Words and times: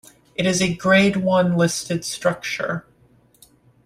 It 0.33 0.47
is 0.47 0.63
a 0.63 0.73
grade 0.73 1.17
one 1.17 1.55
listed 1.55 2.03
structure. 2.03 2.87